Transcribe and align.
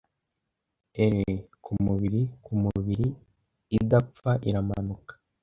Ere 1.03 1.23
kumubiri 1.63 2.21
kumubiri 2.43 3.07
idapfa 3.77 4.31
iramanuka:- 4.47 5.13